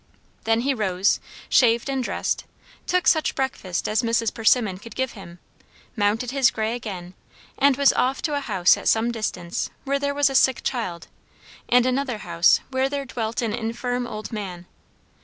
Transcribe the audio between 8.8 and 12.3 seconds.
some distance where there was a sick child, and another